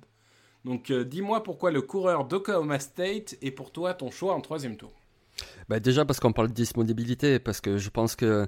Donc 0.68 0.90
euh, 0.90 1.02
dis-moi 1.02 1.42
pourquoi 1.42 1.70
le 1.70 1.80
coureur 1.80 2.26
d'Oklahoma 2.26 2.78
State 2.78 3.38
est 3.40 3.50
pour 3.50 3.72
toi 3.72 3.94
ton 3.94 4.10
choix 4.10 4.34
en 4.34 4.42
troisième 4.42 4.76
tour. 4.76 4.97
Bah 5.68 5.80
déjà 5.80 6.04
parce 6.04 6.18
qu'on 6.18 6.32
parle 6.32 6.48
de 6.48 6.54
disponibilité, 6.54 7.38
parce 7.38 7.60
que 7.60 7.76
je 7.76 7.90
pense 7.90 8.16
que 8.16 8.46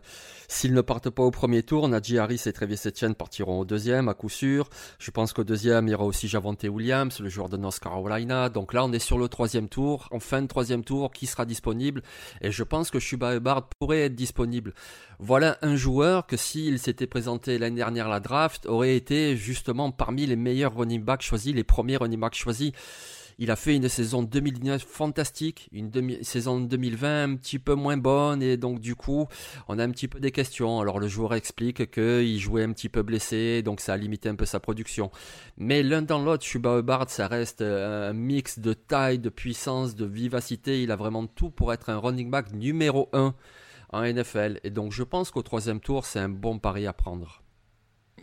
s'ils 0.48 0.72
ne 0.72 0.80
partent 0.80 1.10
pas 1.10 1.22
au 1.22 1.30
premier 1.30 1.62
tour, 1.62 1.86
Najee 1.86 2.18
Harris 2.18 2.42
et 2.46 2.52
Travis 2.52 2.80
Etienne 2.86 3.14
partiront 3.14 3.60
au 3.60 3.64
deuxième 3.64 4.08
à 4.08 4.14
coup 4.14 4.30
sûr. 4.30 4.70
Je 4.98 5.10
pense 5.10 5.32
qu'au 5.32 5.44
deuxième, 5.44 5.92
aura 5.92 6.04
aussi 6.04 6.28
Javante 6.28 6.64
Williams, 6.64 7.20
le 7.20 7.28
joueur 7.28 7.50
de 7.50 7.58
North 7.58 7.78
Carolina. 7.78 8.48
Donc 8.48 8.72
là, 8.72 8.84
on 8.84 8.92
est 8.92 8.98
sur 8.98 9.18
le 9.18 9.28
troisième 9.28 9.68
tour, 9.68 10.08
en 10.12 10.18
fin 10.18 10.40
de 10.40 10.46
troisième 10.46 10.82
tour, 10.82 11.10
qui 11.10 11.26
sera 11.26 11.44
disponible. 11.44 12.02
Et 12.40 12.50
je 12.50 12.62
pense 12.62 12.90
que 12.90 12.98
Shuba 12.98 13.36
Hubbard 13.36 13.68
pourrait 13.78 14.04
être 14.04 14.14
disponible. 14.14 14.72
Voilà 15.18 15.58
un 15.60 15.76
joueur 15.76 16.26
que 16.26 16.38
s'il 16.38 16.78
s'était 16.78 17.06
présenté 17.06 17.58
l'année 17.58 17.76
dernière 17.76 18.06
à 18.06 18.10
la 18.10 18.20
draft, 18.20 18.64
aurait 18.64 18.96
été 18.96 19.36
justement 19.36 19.90
parmi 19.90 20.24
les 20.24 20.36
meilleurs 20.36 20.74
running 20.74 21.02
backs 21.02 21.22
choisis, 21.22 21.54
les 21.54 21.64
premiers 21.64 21.98
running 21.98 22.18
backs 22.18 22.34
choisis 22.34 22.72
Il 23.42 23.50
a 23.50 23.56
fait 23.56 23.74
une 23.74 23.88
saison 23.88 24.22
2019 24.22 24.82
fantastique, 24.82 25.70
une 25.72 25.90
saison 26.22 26.60
2020 26.60 27.24
un 27.24 27.36
petit 27.36 27.58
peu 27.58 27.72
moins 27.72 27.96
bonne 27.96 28.42
et 28.42 28.58
donc 28.58 28.80
du 28.80 28.94
coup 28.94 29.28
on 29.66 29.78
a 29.78 29.82
un 29.82 29.90
petit 29.90 30.08
peu 30.08 30.20
des 30.20 30.30
questions. 30.30 30.78
Alors 30.78 30.98
le 31.00 31.08
joueur 31.08 31.32
explique 31.32 31.90
qu'il 31.90 32.38
jouait 32.38 32.64
un 32.64 32.72
petit 32.74 32.90
peu 32.90 33.02
blessé, 33.02 33.62
donc 33.62 33.80
ça 33.80 33.94
a 33.94 33.96
limité 33.96 34.28
un 34.28 34.34
peu 34.34 34.44
sa 34.44 34.60
production. 34.60 35.10
Mais 35.56 35.82
l'un 35.82 36.02
dans 36.02 36.22
l'autre, 36.22 36.44
Chuba 36.44 36.80
Hubbard, 36.80 37.08
ça 37.08 37.28
reste 37.28 37.62
un 37.62 38.12
mix 38.12 38.58
de 38.58 38.74
taille, 38.74 39.18
de 39.18 39.30
puissance, 39.30 39.94
de 39.94 40.04
vivacité. 40.04 40.82
Il 40.82 40.90
a 40.90 40.96
vraiment 40.96 41.26
tout 41.26 41.48
pour 41.48 41.72
être 41.72 41.88
un 41.88 41.96
running 41.96 42.30
back 42.30 42.52
numéro 42.52 43.08
1 43.14 43.34
en 43.94 44.02
NFL. 44.02 44.60
Et 44.64 44.70
donc 44.70 44.92
je 44.92 45.02
pense 45.02 45.30
qu'au 45.30 45.42
troisième 45.42 45.80
tour, 45.80 46.04
c'est 46.04 46.20
un 46.20 46.28
bon 46.28 46.58
pari 46.58 46.86
à 46.86 46.92
prendre. 46.92 47.42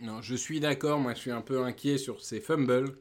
Non, 0.00 0.22
je 0.22 0.36
suis 0.36 0.60
d'accord, 0.60 1.00
moi 1.00 1.14
je 1.14 1.18
suis 1.18 1.32
un 1.32 1.42
peu 1.42 1.64
inquiet 1.64 1.98
sur 1.98 2.20
ces 2.20 2.40
fumbles. 2.40 2.94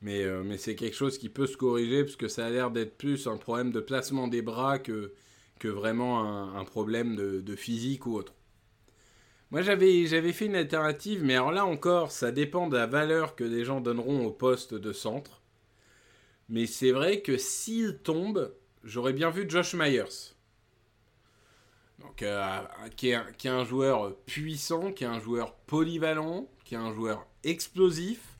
Mais, 0.00 0.22
euh, 0.22 0.42
mais 0.44 0.58
c'est 0.58 0.76
quelque 0.76 0.96
chose 0.96 1.18
qui 1.18 1.28
peut 1.28 1.46
se 1.46 1.56
corriger 1.56 2.04
parce 2.04 2.16
que 2.16 2.28
ça 2.28 2.46
a 2.46 2.50
l'air 2.50 2.70
d'être 2.70 2.96
plus 2.96 3.26
un 3.26 3.36
problème 3.36 3.72
de 3.72 3.80
placement 3.80 4.28
des 4.28 4.42
bras 4.42 4.78
que, 4.78 5.12
vraiment 5.64 6.56
un, 6.56 6.64
problème 6.64 7.16
de, 7.16 7.56
physique 7.56 8.06
ou 8.06 8.14
autre. 8.14 8.34
Moi 9.50 9.62
j'avais, 9.62 10.06
j'avais 10.06 10.32
fait 10.32 10.46
une 10.46 10.54
alternative, 10.54 11.24
mais 11.24 11.34
alors 11.34 11.52
là 11.52 11.64
encore, 11.64 12.12
ça 12.12 12.30
dépend 12.30 12.68
de 12.68 12.76
la 12.76 12.86
valeur 12.86 13.34
que 13.34 13.44
les 13.44 13.64
gens 13.64 13.80
donneront 13.80 14.26
au 14.26 14.30
poste 14.30 14.74
de 14.74 14.92
centre. 14.92 15.42
Mais 16.48 16.66
c'est 16.66 16.92
vrai 16.92 17.22
que 17.22 17.36
s'il 17.36 17.98
tombe, 17.98 18.54
j'aurais 18.84 19.12
bien 19.12 19.30
vu 19.30 19.48
Josh 19.48 19.74
Myers. 19.74 20.34
Donc, 22.00 22.22
euh, 22.22 22.62
qui, 22.96 23.10
est, 23.10 23.46
un 23.46 23.64
joueur 23.64 24.16
puissant, 24.26 24.92
qui 24.92 25.04
est 25.04 25.08
un 25.08 25.20
joueur 25.20 25.54
polyvalent, 25.54 26.48
qui 26.64 26.74
est 26.74 26.78
un 26.78 26.92
joueur 26.92 27.26
explosif. 27.44 28.37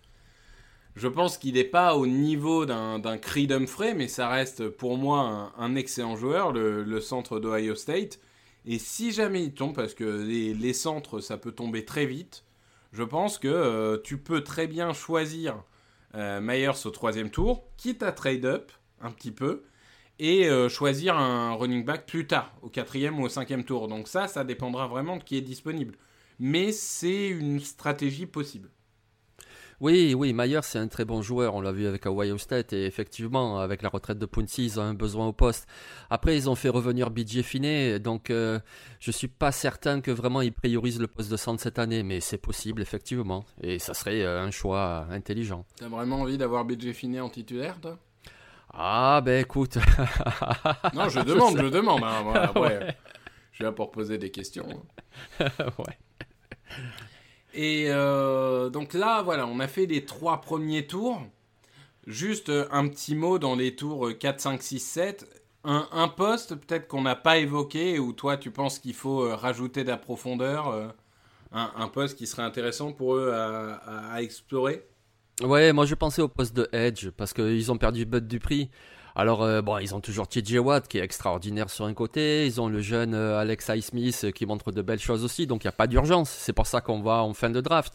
Je 0.99 1.07
pense 1.07 1.39
qu'il 1.39 1.55
n'est 1.55 1.63
pas 1.63 1.95
au 1.95 2.09
niveau 2.09 2.67
d'un 2.67 3.19
Creed 3.19 3.53
Humphrey, 3.53 3.95
mais 3.95 4.09
ça 4.09 4.29
reste 4.29 4.69
pour 4.69 4.99
moi 4.99 5.53
un, 5.57 5.77
excellent 5.77 6.17
joueur, 6.17 6.51
le, 6.51 7.01
centre 7.01 7.39
d'Ohio 7.39 7.77
State. 7.77 8.19
Et 8.67 8.81
si 8.81 9.13
jamais 9.13 9.45
il 9.45 9.55
tombe, 9.55 9.77
parce 9.77 9.95
que 9.95 10.03
les, 10.03 10.73
centres, 10.73 11.21
ça 11.21 11.37
peut 11.37 11.53
tomber 11.53 11.85
très 11.85 12.05
vite, 12.05 12.43
je 12.93 13.05
pense 13.05 13.39
que 13.39 13.47
euh, 13.47 13.97
tu 14.03 14.19
peux 14.19 14.43
très 14.43 14.67
bien 14.67 14.93
choisir 14.93 15.63
euh, 16.17 16.41
Myers 16.41 16.85
au 16.85 16.91
troisième 16.91 17.31
tour, 17.31 17.63
quitte 17.77 18.03
à 18.03 18.11
trade 18.11 18.45
up 18.45 18.73
un 19.01 19.13
petit 19.13 19.31
peu, 19.31 19.63
et 20.19 20.49
euh, 20.49 20.69
choisir 20.69 21.17
un 21.17 21.55
running 21.55 21.85
back 21.85 22.07
plus 22.07 22.27
tard, 22.27 22.53
au 22.61 22.71
quatrième 22.71 23.21
ou 23.21 23.27
au 23.27 23.29
cinquième 23.29 23.63
tour. 23.63 23.87
Donc 23.87 24.09
ça, 24.09 24.27
ça 24.27 24.43
dépendra 24.43 24.89
vraiment 24.89 25.17
de 25.17 25.23
qui 25.23 25.37
est 25.37 25.43
disponible. 25.43 25.95
Mais 26.41 26.73
c'est 26.73 27.29
une 27.29 27.61
stratégie 27.61 28.27
possible. 28.27 28.69
Oui, 29.81 30.13
oui, 30.15 30.33
Mayer 30.33 30.59
c'est 30.63 30.81
un 30.81 30.89
très 30.89 31.05
bon 31.05 31.23
joueur, 31.23 31.55
on 31.55 31.61
l'a 31.61 31.71
vu 31.71 31.87
avec 31.87 32.05
Ohio 32.07 32.37
State, 32.37 32.73
et 32.73 32.85
effectivement, 32.87 33.61
avec 33.61 33.83
la 33.83 33.89
retraite 33.89 34.19
de 34.19 34.27
Puncy, 34.27 34.65
ils 34.65 34.81
ont 34.81 34.83
un 34.83 34.95
besoin 34.95 35.29
au 35.29 35.33
poste. 35.33 35.69
Après, 36.11 36.37
ils 36.37 36.51
ont 36.51 36.57
fait 36.57 36.69
revenir 36.69 37.11
BJ 37.11 37.43
Finney, 37.43 38.01
donc 38.01 38.31
euh, 38.31 38.59
je 38.99 39.13
suis 39.13 39.29
pas 39.29 39.53
certain 39.53 40.01
que 40.01 40.11
vraiment 40.11 40.41
ils 40.41 40.53
priorisent 40.53 41.01
le 41.01 41.07
poste 41.07 41.31
de 41.31 41.37
centre 41.37 41.63
cette 41.63 41.79
année, 41.79 42.03
mais 42.03 42.19
c'est 42.19 42.39
possible, 42.39 42.83
effectivement, 42.83 43.45
et 43.63 43.79
ça 43.79 43.95
serait 43.95 44.23
euh, 44.23 44.43
un 44.43 44.51
choix 44.51 45.07
intelligent. 45.11 45.65
T'as 45.77 45.89
vraiment 45.89 46.23
envie 46.23 46.39
d'avoir 46.39 46.65
BJ 46.65 46.93
Finney 46.93 47.21
en 47.21 47.29
titulaire, 47.29 47.81
toi? 47.81 47.99
Ah, 48.73 49.21
ben 49.25 49.41
écoute. 49.41 49.77
non, 50.95 51.09
je 51.09 51.21
demande, 51.21 51.57
je, 51.61 51.67
demande. 51.67 52.03
Hein, 52.03 52.51
je 53.53 53.57
suis 53.57 53.65
là 53.65 53.71
pour 53.71 53.93
poser 53.93 54.19
des 54.19 54.31
questions. 54.31 54.67
ouais. 55.39 55.99
Et 57.61 57.87
euh, 57.89 58.71
donc 58.71 58.95
là, 58.95 59.21
voilà, 59.23 59.45
on 59.45 59.59
a 59.59 59.67
fait 59.67 59.87
les 59.87 60.05
trois 60.05 60.41
premiers 60.41 60.87
tours. 60.87 61.21
Juste 62.07 62.53
un 62.71 62.87
petit 62.87 63.17
mot 63.17 63.41
dans 63.41 63.57
les 63.57 63.75
tours 63.75 64.17
4, 64.17 64.41
5, 64.41 64.63
6, 64.63 64.79
7. 64.79 65.43
Un, 65.65 66.07
poste 66.07 66.55
peut-être 66.55 66.87
qu'on 66.87 67.03
n'a 67.03 67.17
pas 67.17 67.39
évoqué, 67.39 67.99
ou 67.99 68.13
toi 68.13 68.37
tu 68.37 68.53
penses 68.53 68.79
qu'il 68.79 68.95
faut 68.95 69.23
euh, 69.25 69.35
rajouter 69.35 69.83
de 69.83 69.89
la 69.89 69.97
profondeur. 69.97 70.69
Euh, 70.69 70.87
un, 71.51 71.89
poste 71.89 72.17
qui 72.17 72.29
serait 72.29 72.45
intéressant 72.45 72.93
pour 72.93 73.17
eux 73.17 73.33
à, 73.33 74.23
explorer? 74.23 74.87
Ouais, 75.43 75.73
moi 75.73 75.85
je 75.85 75.97
pensais 75.97 76.23
au 76.23 76.29
poste 76.29 76.55
de 76.55 76.69
Edge 76.73 77.11
parce 77.11 77.33
qu'ils 77.33 77.73
ont 77.73 77.77
perdu 77.77 78.07
Bud 78.07 78.29
Dupri. 78.29 78.71
Alors, 79.19 79.43
euh, 79.43 79.63
bon, 79.63 79.79
ils 79.79 79.97
ont 79.97 80.01
toujours 80.01 80.29
TJ 80.29 80.59
Watt 80.59 80.87
qui 80.87 80.99
est 80.99 81.03
extraordinaire 81.03 81.71
sur 81.71 81.87
un 81.87 81.93
côté. 81.93 82.47
Ils 82.47 82.61
ont 82.61 82.69
le 82.69 82.81
jeune 82.81 83.15
euh, 83.15 83.41
Alex 83.41 83.69
Highsmith 83.69 84.21
euh, 84.23 84.31
qui 84.31 84.47
montre 84.47 84.71
de 84.71 84.81
belles 84.81 85.01
choses 85.01 85.25
aussi. 85.25 85.49
Donc, 85.49 85.65
il 85.65 85.67
n'y 85.67 85.71
a 85.71 85.73
pas 85.73 85.89
d'urgence. 85.89 86.31
C'est 86.31 86.53
pour 86.53 86.69
ça 86.69 86.81
qu'on 86.81 87.01
va 87.01 87.25
en 87.25 87.35
fin 87.35 87.51
de 87.51 87.61
draft. 87.61 87.95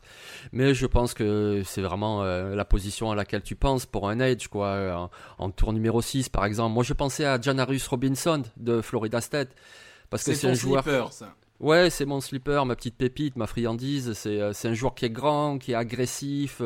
Mais 0.51 0.73
je 0.73 0.85
pense 0.85 1.13
que 1.13 1.61
c'est 1.65 1.81
vraiment 1.81 2.23
la 2.23 2.65
position 2.65 3.09
à 3.09 3.15
laquelle 3.15 3.41
tu 3.41 3.55
penses 3.55 3.85
pour 3.85 4.09
un 4.09 4.19
Edge, 4.19 4.49
quoi. 4.49 5.09
En, 5.37 5.49
tour 5.49 5.71
numéro 5.71 6.01
6, 6.01 6.27
par 6.27 6.43
exemple. 6.43 6.73
Moi, 6.73 6.83
je 6.83 6.91
pensais 6.91 7.23
à 7.23 7.39
Janarius 7.39 7.87
Robinson 7.87 8.43
de 8.57 8.81
Florida 8.81 9.21
State. 9.21 9.55
Parce 10.09 10.25
que 10.25 10.33
c'est 10.33 10.49
un 10.49 10.53
joueur. 10.53 10.83
ça. 11.13 11.33
Ouais, 11.59 11.89
c'est 11.89 12.05
mon 12.05 12.19
slipper, 12.19 12.63
ma 12.65 12.75
petite 12.75 12.97
pépite, 12.97 13.35
ma 13.37 13.47
friandise. 13.47 14.13
C'est, 14.13 14.41
euh, 14.41 14.53
c'est 14.53 14.67
un 14.67 14.73
joueur 14.73 14.95
qui 14.95 15.05
est 15.05 15.09
grand, 15.09 15.57
qui 15.57 15.71
est 15.71 15.75
agressif. 15.75 16.61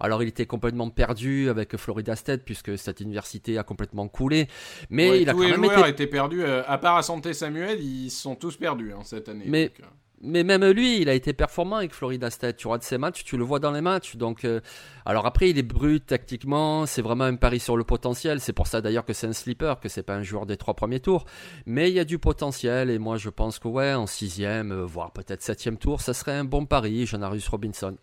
Alors, 0.00 0.22
il 0.22 0.28
était 0.28 0.46
complètement 0.46 0.90
perdu 0.90 1.48
avec 1.48 1.76
Florida 1.76 2.14
State, 2.14 2.42
puisque 2.44 2.76
cette 2.76 3.00
université 3.00 3.56
a 3.58 3.62
complètement 3.62 4.06
coulé. 4.08 4.48
Mais 4.90 5.22
il 5.22 5.28
a 5.28 5.32
tous 5.32 5.38
quand 5.38 5.44
les 5.44 5.56
même 5.56 5.64
joueurs 5.64 5.86
étaient 5.86 6.06
perdus. 6.06 6.42
Euh, 6.42 6.62
à 6.66 6.78
part 6.78 6.96
à 6.96 7.02
Santé 7.02 7.32
Samuel, 7.32 7.80
ils 7.80 8.10
sont 8.10 8.34
tous 8.34 8.56
perdus 8.56 8.92
hein, 8.92 9.00
cette 9.04 9.28
année. 9.28 9.44
Mais, 9.46 9.70
euh 9.80 9.84
mais 10.24 10.42
même 10.42 10.64
lui, 10.64 11.00
il 11.00 11.08
a 11.08 11.14
été 11.14 11.32
performant 11.32 11.76
avec 11.76 11.92
Florida 11.92 12.30
State. 12.30 12.56
Tu 12.56 12.66
de 12.66 12.82
ses 12.82 12.98
matchs, 12.98 13.24
tu 13.24 13.36
le 13.36 13.44
vois 13.44 13.58
dans 13.58 13.70
les 13.70 13.80
matchs. 13.80 14.16
Donc, 14.16 14.44
euh, 14.44 14.60
alors 15.04 15.26
après, 15.26 15.50
il 15.50 15.58
est 15.58 15.62
brut 15.62 16.06
tactiquement. 16.06 16.86
C'est 16.86 17.02
vraiment 17.02 17.24
un 17.24 17.36
pari 17.36 17.60
sur 17.60 17.76
le 17.76 17.84
potentiel. 17.84 18.40
C'est 18.40 18.52
pour 18.52 18.66
ça 18.66 18.80
d'ailleurs 18.80 19.04
que 19.04 19.12
c'est 19.12 19.26
un 19.26 19.32
sleeper, 19.32 19.80
que 19.80 19.88
c'est 19.88 20.02
pas 20.02 20.14
un 20.14 20.22
joueur 20.22 20.46
des 20.46 20.56
trois 20.56 20.74
premiers 20.74 21.00
tours. 21.00 21.26
Mais 21.66 21.90
il 21.90 21.94
y 21.94 22.00
a 22.00 22.04
du 22.04 22.18
potentiel. 22.18 22.90
Et 22.90 22.98
moi, 22.98 23.16
je 23.16 23.28
pense 23.28 23.58
que 23.58 23.68
ouais, 23.68 23.94
en 23.94 24.06
sixième, 24.06 24.72
euh, 24.72 24.84
voire 24.84 25.12
peut-être 25.12 25.42
septième 25.42 25.76
tour, 25.76 26.00
ça 26.00 26.14
serait 26.14 26.32
un 26.32 26.44
bon 26.44 26.66
pari, 26.66 27.06
Janarius 27.06 27.48
Robinson. 27.48 27.96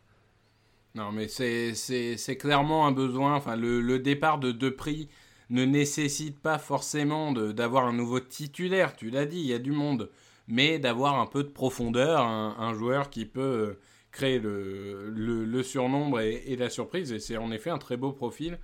Non, 0.93 1.11
mais 1.11 1.27
c'est 1.27 2.37
clairement 2.37 2.85
un 2.85 2.91
besoin. 2.91 3.35
Enfin, 3.35 3.55
le, 3.55 3.81
le 3.81 3.99
départ 3.99 4.39
de 4.39 4.51
deux 4.51 4.75
prix 4.75 5.09
ne 5.49 5.65
nécessite 5.65 6.39
pas 6.39 6.57
forcément 6.57 7.31
d'avoir 7.31 7.85
un 7.85 7.93
nouveau 7.93 8.19
titulaire. 8.19 8.95
Tu 8.95 9.09
l'as 9.09 9.25
dit, 9.25 9.39
il 9.39 9.47
y 9.47 9.53
a 9.53 9.59
du 9.59 9.71
monde 9.71 10.09
mais 10.47 10.79
d'avoir 10.79 11.19
un 11.19 11.25
peu 11.25 11.43
de 11.43 11.49
profondeur, 11.49 12.21
un, 12.21 12.73
joueur 12.73 13.09
qui 13.09 13.25
peut 13.25 13.41
euh, 13.41 13.79
créer 14.11 14.39
le, 14.39 15.63
surnombre 15.63 16.19
et, 16.19 16.55
la 16.57 16.69
surprise, 16.69 17.11
et 17.11 17.19
c'est 17.19 17.37
en 17.37 17.51
effet 17.51 17.69
un 17.69 17.77
très 17.77 17.97
beau 17.97 18.11
profil. 18.11 18.59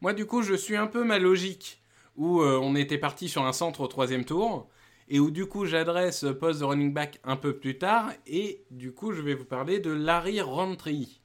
Moi, 0.00 0.12
du 0.12 0.26
coup, 0.26 0.42
je 0.42 0.54
suis 0.54 0.76
un 0.76 0.86
peu 0.86 1.04
ma 1.04 1.18
logique, 1.18 1.82
où 2.16 2.40
euh, 2.40 2.58
on 2.62 2.76
était 2.76 2.98
parti 2.98 3.28
sur 3.28 3.44
un 3.44 3.52
centre 3.52 3.80
au 3.80 3.86
troisième 3.86 4.24
tour, 4.24 4.68
et 5.08 5.18
où 5.20 5.30
du 5.30 5.46
coup 5.46 5.66
j'adresse 5.66 6.24
poste 6.40 6.62
running 6.62 6.94
back 6.94 7.20
un 7.24 7.36
peu 7.36 7.58
plus 7.58 7.76
tard, 7.76 8.12
et 8.26 8.64
du 8.70 8.92
coup 8.92 9.12
je 9.12 9.20
vais 9.20 9.34
vous 9.34 9.44
parler 9.44 9.78
de 9.78 9.90
Larry 9.90 10.40
Rountree, 10.40 11.20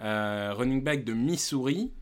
euh, 0.00 0.52
running 0.54 0.82
back 0.82 1.04
de 1.04 1.12
Missouri, 1.12 1.92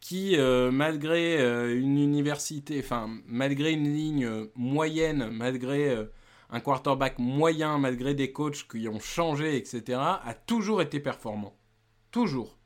qui, 0.00 0.36
malgré 0.70 1.72
une 1.74 1.98
université, 1.98 2.78
enfin, 2.78 3.10
malgré 3.26 3.72
une 3.72 3.92
ligne 3.92 4.48
moyenne, 4.54 5.30
malgré 5.32 6.06
un 6.50 6.60
quarterback 6.60 7.18
moyen 7.18 7.78
malgré 7.78 8.14
des 8.14 8.32
coachs 8.32 8.66
qui 8.68 8.88
ont 8.88 9.00
changé, 9.00 9.56
etc., 9.56 9.98
a 9.98 10.34
toujours 10.46 10.82
été 10.82 11.00
performant. 11.00 11.56
Toujours. 12.10 12.58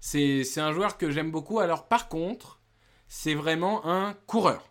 C'est 0.00 0.58
un 0.58 0.72
joueur 0.72 0.96
que 0.96 1.10
j'aime 1.10 1.30
beaucoup. 1.30 1.60
Alors 1.60 1.88
par 1.88 2.08
contre, 2.08 2.60
c'est 3.08 3.34
vraiment 3.34 3.84
un 3.86 4.14
coureur. 4.26 4.70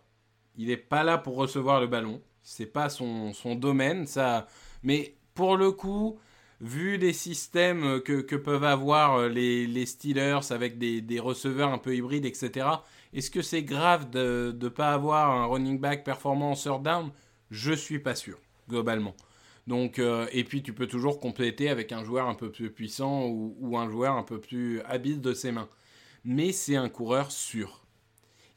Il 0.56 0.68
n'est 0.68 0.76
pas 0.76 1.04
là 1.04 1.18
pour 1.18 1.36
recevoir 1.36 1.80
le 1.80 1.86
ballon. 1.86 2.20
C'est 2.42 2.66
pas 2.66 2.88
son, 2.88 3.32
domaine. 3.54 4.06
Ça... 4.06 4.46
Mais 4.82 5.16
pour 5.34 5.56
le 5.56 5.70
coup, 5.70 6.18
vu 6.60 6.96
les 6.96 7.12
systèmes 7.12 8.00
que, 8.00 8.36
peuvent 8.36 8.64
avoir 8.64 9.28
les, 9.28 9.86
Steelers 9.86 10.50
avec 10.50 10.78
des, 10.78 11.20
receveurs 11.20 11.72
un 11.72 11.78
peu 11.78 11.94
hybrides, 11.94 12.24
etc., 12.24 12.66
est-ce 13.12 13.30
que 13.30 13.42
c'est 13.42 13.62
grave 13.62 14.10
de 14.10 14.56
ne 14.60 14.68
pas 14.68 14.92
avoir 14.92 15.30
un 15.30 15.46
running 15.46 15.78
back 15.80 16.04
performant 16.04 16.52
en 16.52 16.54
third 16.54 16.82
down? 16.82 17.10
Je 17.50 17.72
suis 17.72 17.98
pas 17.98 18.14
sûr, 18.14 18.38
globalement. 18.68 19.14
Donc, 19.66 19.98
euh, 19.98 20.26
et 20.32 20.44
puis 20.44 20.62
tu 20.62 20.72
peux 20.72 20.86
toujours 20.86 21.20
compléter 21.20 21.68
avec 21.68 21.92
un 21.92 22.04
joueur 22.04 22.28
un 22.28 22.34
peu 22.34 22.50
plus 22.50 22.70
puissant 22.70 23.26
ou, 23.26 23.76
un 23.76 23.88
joueur 23.88 24.16
un 24.16 24.22
peu 24.22 24.40
plus 24.40 24.80
habile 24.82 25.20
de 25.20 25.32
ses 25.32 25.52
mains. 25.52 25.68
Mais 26.24 26.52
c'est 26.52 26.76
un 26.76 26.88
coureur 26.88 27.30
sûr. 27.30 27.84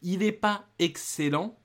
Il 0.01 0.19
n'est 0.19 0.31
pas 0.31 0.67
excellent, 0.79 1.57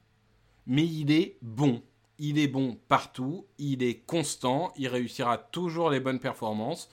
mais 0.66 0.87
il 0.87 1.11
est 1.11 1.38
bon. 1.42 1.82
Il 2.18 2.38
est 2.38 2.49
bon 2.49 2.78
partout, 2.88 3.47
il 3.58 3.82
est 3.85 4.00
constant, 4.00 4.73
il 4.76 4.88
réussira 4.88 5.38
toujours 5.38 5.88
les 5.88 6.00
bonnes 6.00 6.18
performances. 6.18 6.90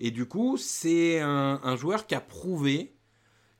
Et 0.00 0.10
du 0.10 0.26
coup, 0.26 0.56
c'est 0.56 1.20
un, 1.20 1.60
un 1.62 1.76
joueur 1.76 2.08
qui 2.08 2.16
a 2.16 2.20
prouvé 2.20 2.94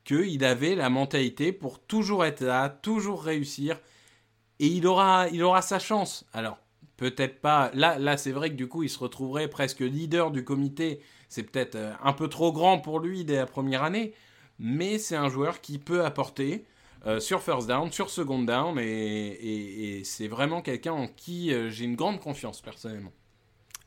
qu'il 0.05 0.45
avait 0.45 0.75
la 0.75 0.91
mentalité 0.91 1.53
pour 1.53 1.81
toujours 1.81 2.25
être 2.25 2.43
là, 2.43 2.69
toujours 2.69 3.23
réussir, 3.23 3.81
et 4.61 4.67
il 4.67 4.87
aura, 4.87 5.29
il 5.29 5.43
aura 5.43 5.63
sa 5.63 5.79
chance. 5.79 6.25
Alors, 6.33 6.59
peut-être 6.97 7.41
pas. 7.41 7.71
Là, 7.75 7.99
là 7.99 8.17
c'est 8.17 8.33
vrai 8.33 8.51
que 8.51 8.57
du 8.57 8.69
coup, 8.69 8.83
il 8.83 8.91
se 8.91 8.99
retrouverait 8.99 9.49
presque 9.49 9.81
leader 9.81 10.31
du 10.31 10.45
comité. 10.45 11.01
C'est 11.29 11.43
peut-être 11.43 11.75
euh, 11.75 11.93
un 12.03 12.13
peu 12.13 12.29
trop 12.29 12.53
grand 12.53 12.79
pour 12.79 13.01
lui 13.01 13.25
dès 13.25 13.37
la 13.37 13.47
première 13.47 13.83
année, 13.83 14.15
mais 14.59 14.99
c'est 14.99 15.17
un 15.17 15.29
joueur 15.29 15.61
qui 15.61 15.79
peut 15.79 16.05
apporter. 16.05 16.65
euh, 17.07 17.21
sur 17.21 17.43
first 17.43 17.69
down, 17.69 17.93
sur 17.93 18.11
second 18.11 18.43
down, 18.43 18.79
et, 18.79 20.03
c'est 20.05 20.29
vraiment 20.29 20.63
quelqu'un 20.63 20.93
en 20.93 21.09
qui 21.09 21.53
euh, 21.53 21.71
j'ai 21.71 21.85
une 21.85 21.97
grande 21.97 22.21
confiance 22.21 22.61
personnellement. 22.61 23.13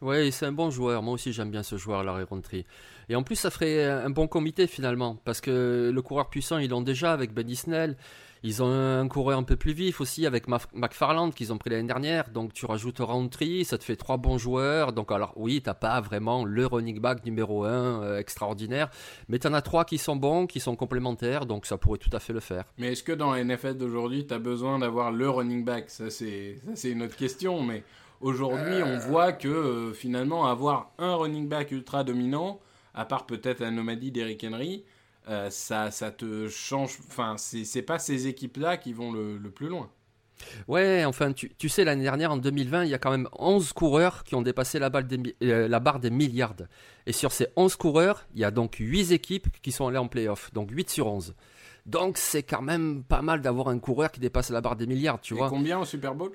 Oui, 0.02 0.32
c'est 0.32 0.46
un 0.46 0.52
bon 0.52 0.70
joueur. 0.70 1.02
Moi 1.02 1.14
aussi, 1.14 1.34
j'aime 1.34 1.50
bien 1.50 1.64
ce 1.64 1.78
joueur, 1.78 2.04
Larry 2.04 2.24
Rountree. 2.24 2.66
Et 3.10 3.16
en 3.16 3.24
plus, 3.24 3.36
ça 3.36 3.50
ferait 3.50 3.84
un 3.86 4.10
bon 4.10 4.28
comité 4.28 4.68
finalement, 4.68 5.18
parce 5.26 5.42
que 5.42 5.92
le 5.94 6.02
coureur 6.02 6.30
puissant, 6.30 6.58
ils 6.58 6.70
l'ont 6.70 6.82
déjà 6.82 7.14
avec 7.14 7.34
Benny 7.34 7.56
Snell. 7.56 7.96
Ils 8.44 8.62
ont 8.62 8.72
un 8.72 9.08
coureur 9.08 9.40
un 9.40 9.44
peu 9.44 9.56
plus 9.56 9.74
vif 9.74 10.00
aussi 10.00 10.26
avec 10.26 10.48
McFarland 10.48 11.32
qu'ils 11.32 11.52
ont 11.52 11.58
pris 11.58 11.70
l'année 11.70 11.88
dernière. 11.88 12.30
Donc 12.30 12.54
tu 12.54 12.66
rajoutes 12.66 13.00
Roundtree, 13.00 13.66
ça 13.66 13.78
te 13.78 13.84
fait 13.84 13.96
trois 13.96 14.18
bons 14.18 14.38
joueurs. 14.38 14.94
Donc 14.94 15.12
alors 15.12 15.34
oui, 15.36 15.62
t'as 15.62 15.74
pas 15.74 16.00
vraiment 16.02 16.46
le 16.46 16.66
running 16.66 17.00
back 17.00 17.26
numéro 17.26 17.64
un 17.64 18.04
euh, 18.04 18.20
extraordinaire, 18.20 18.90
mais 19.28 19.40
tu 19.40 19.48
en 19.48 19.54
as 19.54 19.62
trois 19.62 19.86
qui 19.86 19.98
sont 19.98 20.16
bons, 20.16 20.46
qui 20.46 20.60
sont 20.60 20.76
complémentaires, 20.76 21.46
donc 21.46 21.66
ça 21.66 21.78
pourrait 21.78 21.98
tout 21.98 22.12
à 22.14 22.20
fait 22.20 22.34
le 22.34 22.40
faire. 22.40 22.66
Mais 22.78 22.92
est-ce 22.92 23.04
que 23.04 23.12
dans 23.12 23.34
la 23.34 23.44
NFL 23.44 23.76
d'aujourd'hui, 23.76 24.28
tu 24.28 24.34
as 24.34 24.40
besoin 24.40 24.80
d'avoir 24.80 25.12
le 25.12 25.30
running 25.30 25.66
back? 25.66 25.90
Ça 25.90 26.10
c'est 26.10 26.60
une 26.84 27.02
autre 27.02 27.16
question, 27.16 27.62
mais 27.64 27.84
aujourd'hui 28.22 28.82
on 28.84 28.98
voit 28.98 29.32
que 29.34 29.48
euh, 29.48 29.94
finalement 29.94 30.48
avoir 30.48 30.92
un 30.98 31.16
running 31.16 31.48
back 31.48 31.72
ultra 31.72 32.04
dominant, 32.04 32.60
à 32.94 33.06
part 33.06 33.26
peut-être 33.26 33.60
la 33.60 33.72
nomadie 33.72 34.12
d'Eric 34.12 34.44
Henry, 34.44 34.84
euh, 35.30 35.50
ça, 35.50 35.92
ça 35.92 36.12
te 36.12 36.48
change. 36.48 36.98
Enfin, 37.08 37.36
c'est 37.38 37.82
pas 37.82 38.00
ces 38.00 38.28
équipes-là 38.28 38.78
qui 38.78 38.94
vont 38.94 39.12
le, 39.12 39.38
plus 39.52 39.68
loin. 39.68 39.90
Ouais, 40.68 41.04
enfin, 41.06 41.34
tu, 41.34 41.52
tu 41.58 41.68
sais, 41.68 41.84
l'année 41.84 42.04
dernière, 42.04 42.32
en 42.32 42.38
2020, 42.38 42.86
il 42.86 42.92
y 42.92 42.94
a 42.94 42.98
quand 43.00 43.12
même 43.12 43.28
11 43.38 43.74
coureurs 43.74 44.24
qui 44.24 44.36
ont 44.36 44.42
dépassé 44.42 44.80
la, 44.80 44.90
balle 44.90 45.08
des, 45.08 45.36
euh, 45.44 45.68
la 45.68 45.80
barre 45.80 46.00
des 46.00 46.12
milliards. 46.12 46.56
Et 47.06 47.12
sur 47.12 47.32
ces 47.32 47.48
11 47.56 47.76
coureurs, 47.76 48.28
il 48.36 48.42
y 48.42 48.46
a 48.46 48.52
donc 48.52 48.76
8 48.80 49.12
équipes 49.12 49.48
qui 49.62 49.72
sont 49.72 49.88
allées 49.88 49.98
en 49.98 50.08
playoff. 50.08 50.54
Donc 50.54 50.70
8 50.72 50.90
sur 50.90 51.08
11. 51.08 51.36
Donc 51.86 52.18
c'est 52.18 52.44
quand 52.44 52.62
même 52.62 53.04
pas 53.04 53.22
mal 53.22 53.42
d'avoir 53.42 53.70
un 53.70 53.80
coureur 53.80 54.12
qui 54.12 54.20
dépasse 54.20 54.50
la 54.50 54.62
barre 54.62 54.76
des 54.76 54.88
milliards, 54.88 55.20
tu 55.20 55.34
Et 55.34 55.38
vois. 55.38 55.50
combien 55.50 55.80
au 55.80 55.86
Super 55.86 56.14
Bowl? 56.16 56.32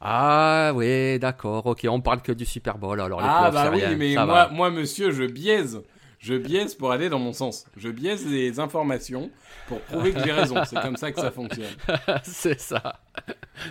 Ah 0.00 0.72
oui, 0.74 1.18
d'accord, 1.18 1.66
ok, 1.66 1.86
on 1.88 2.00
parle 2.00 2.22
que 2.22 2.32
du 2.32 2.44
Super 2.44 2.78
Bowl 2.78 3.00
alors. 3.00 3.20
Les 3.20 3.26
ah 3.28 3.50
bah 3.50 3.70
oui, 3.72 3.82
mais 3.96 4.14
moi, 4.14 4.48
moi, 4.48 4.70
monsieur, 4.70 5.10
je 5.10 5.24
biaise. 5.24 5.82
Je 6.20 6.34
biaise 6.34 6.74
pour 6.74 6.90
aller 6.90 7.08
dans 7.08 7.20
mon 7.20 7.32
sens. 7.32 7.64
Je 7.76 7.88
biaise 7.88 8.26
les 8.26 8.58
informations 8.58 9.30
pour 9.68 9.80
prouver 9.82 10.12
que 10.12 10.22
j'ai 10.24 10.32
raison. 10.32 10.56
C'est 10.64 10.80
comme 10.80 10.96
ça 10.96 11.12
que 11.12 11.20
ça 11.20 11.30
fonctionne. 11.30 11.70
C'est 12.24 12.58
ça. 12.58 13.00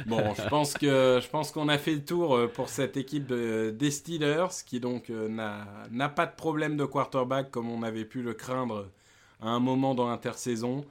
Bon, 0.05 0.33
je 0.33 0.47
pense 0.47 0.73
que 0.73 1.19
je 1.21 1.27
pense 1.27 1.51
qu'on 1.51 1.67
a 1.67 1.77
fait 1.77 1.95
le 1.95 2.05
tour 2.05 2.35
euh, 2.35 2.47
pour 2.47 2.69
cette 2.69 2.95
équipe 2.95 3.27
des 3.27 3.91
Steelers 3.91 4.63
qui 4.65 4.79
donc 4.79 5.09
euh, 5.09 5.27
n'a 5.29 6.09
pas 6.09 6.25
de 6.25 6.35
problème 6.35 6.77
de 6.77 6.85
quarterback 6.85 7.51
comme 7.51 7.69
on 7.69 7.83
avait 7.83 8.05
pu 8.05 8.21
le 8.21 8.33
craindre 8.33 8.87
à 9.41 9.49
un 9.49 9.59
moment 9.59 9.93
dans 9.93 10.07
l'intersaison. 10.07 10.85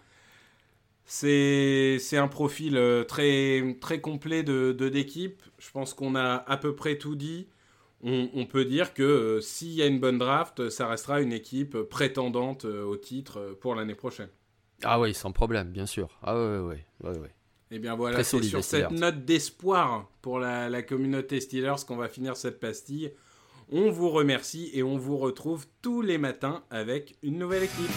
C'est 1.06 1.98
un 2.12 2.28
profil 2.28 2.76
euh, 2.76 3.04
très, 3.04 3.76
très 3.80 4.00
complet 4.00 4.42
de 4.42 4.72
d'équipe. 4.72 5.42
Je 5.58 5.70
pense 5.70 5.94
qu'on 5.94 6.14
a 6.14 6.44
à 6.46 6.56
peu 6.56 6.74
près 6.74 6.98
tout 6.98 7.14
dit 7.14 7.46
on, 8.02 8.46
peut 8.46 8.64
dire 8.64 8.94
que 8.94 9.02
euh, 9.02 9.40
s'il 9.40 9.72
y 9.72 9.82
a 9.82 9.86
une 9.86 9.98
bonne 9.98 10.18
draft, 10.18 10.68
ça 10.68 10.86
restera 10.86 11.20
une 11.20 11.32
équipe 11.32 11.76
prétendante 11.82 12.64
euh, 12.64 12.84
au 12.84 12.96
titre 12.96 13.40
euh, 13.40 13.58
pour 13.58 13.74
l'année 13.74 13.94
prochaine. 13.94 14.28
Ah 14.84 15.00
oui, 15.00 15.14
sans 15.14 15.32
problème, 15.32 15.70
bien 15.70 15.86
sûr. 15.86 16.18
Ah 16.22 16.36
oui, 16.36 16.76
oui, 17.02 17.10
oui. 17.20 17.28
Et 17.68 17.76
eh 17.76 17.78
bien 17.80 17.96
voilà, 17.96 18.22
c'est 18.22 18.42
sur 18.42 18.62
cette 18.62 18.92
note 18.92 19.24
d'espoir 19.24 20.08
pour 20.22 20.38
la, 20.38 20.68
la 20.68 20.82
communauté 20.82 21.40
Steelers 21.40 21.84
qu'on 21.86 21.96
va 21.96 22.08
finir 22.08 22.36
cette 22.36 22.60
pastille. 22.60 23.12
On 23.72 23.90
vous 23.90 24.10
remercie 24.10 24.70
et 24.72 24.84
on 24.84 24.96
vous 24.98 25.16
retrouve 25.16 25.66
tous 25.82 26.00
les 26.00 26.18
matins 26.18 26.62
avec 26.70 27.16
une 27.24 27.38
nouvelle 27.38 27.64
équipe. 27.64 27.90